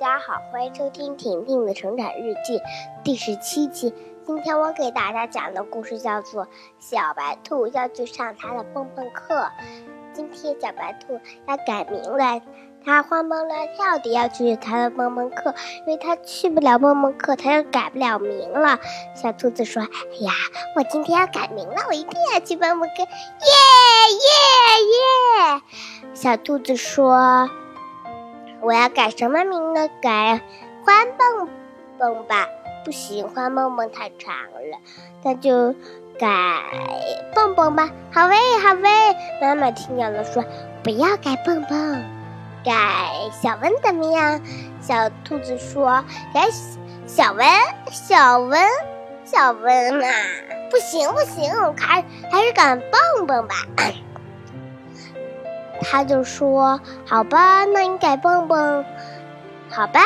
[0.00, 2.60] 家好，欢迎收听婷婷的成长日记
[3.04, 3.94] 第十七期。
[4.26, 6.46] 今天我给大家讲的故事叫做
[6.80, 9.34] 《小白兔要去上它的蹦蹦课》。
[10.12, 12.42] 今天小白兔要改名了，
[12.84, 15.54] 它慌蹦乱跳的要去它的蹦蹦课，
[15.86, 18.80] 因为它去不了蹦蹦课，它就改不了名了。
[19.14, 20.32] 小兔子说：“哎呀，
[20.74, 23.06] 我今天要改名了，我一定要去蹦蹦课！”耶
[24.18, 25.62] 耶耶！
[26.12, 27.48] 小兔子说。
[28.64, 29.90] 我要改什么名呢？
[30.00, 30.40] 改
[30.86, 31.48] 欢蹦
[31.98, 32.48] 蹦吧。
[32.82, 34.78] 不行，欢蹦蹦太长了，
[35.22, 35.74] 那就
[36.18, 36.62] 改
[37.34, 37.90] 蹦蹦吧。
[38.10, 38.90] 好喂，好喂。
[39.42, 40.42] 妈妈听见了，说
[40.82, 42.04] 不要改蹦蹦，
[42.64, 42.72] 改
[43.42, 44.40] 小温怎么样？
[44.80, 46.02] 小兔子说
[46.32, 46.48] 改
[47.06, 47.46] 小温，
[47.90, 48.60] 小温，
[49.24, 50.06] 小温嘛。
[50.70, 53.54] 不行，不行，还还是改蹦蹦吧。
[55.84, 58.84] 他就说：“好吧，那你改蹦蹦，
[59.70, 60.00] 好吧。”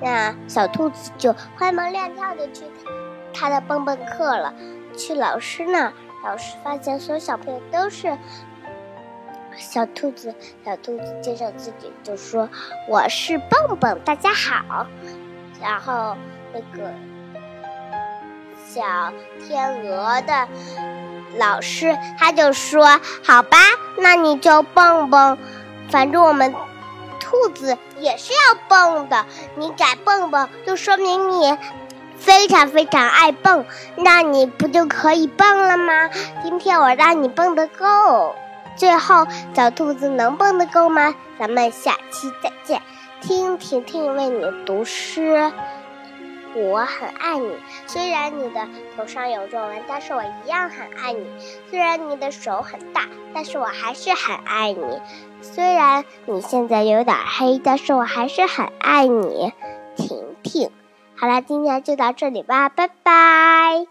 [0.00, 2.64] 那小兔子就欢蹦乱跳的去
[3.32, 4.54] 他的蹦蹦课了。
[4.96, 5.92] 去老师那，
[6.24, 8.16] 老师发现所有小朋友都是
[9.56, 10.34] 小兔子。
[10.64, 12.48] 小兔子介绍自己就说
[12.88, 14.86] ：“我是蹦蹦，大家好。”
[15.60, 16.16] 然后
[16.52, 16.90] 那个
[18.74, 18.82] 小
[19.46, 20.48] 天鹅的。
[21.38, 23.56] 老师他就说：“好吧，
[23.98, 25.38] 那你就蹦蹦，
[25.90, 26.52] 反正我们
[27.20, 29.26] 兔子也是要蹦的。
[29.54, 31.56] 你敢蹦蹦，就说明你
[32.16, 33.64] 非常非常爱蹦，
[33.94, 36.10] 那你不就可以蹦了吗？
[36.42, 38.34] 今天我让你蹦得够。
[38.74, 41.14] 最后，小兔子能蹦得够吗？
[41.38, 42.82] 咱们下期再见。
[43.20, 45.52] 听婷婷为你读诗。”
[46.54, 51.26] 我很爱你，虽然你的头上有皱纹，但是我一样很爱你。
[51.68, 55.00] 虽然你的手很大，但是我还是很爱你。
[55.42, 59.52] 虽然你现在有点黑，但是我还是很爱你，
[59.96, 60.70] 婷婷。
[61.16, 63.86] 好了，今天就到这里吧，拜拜。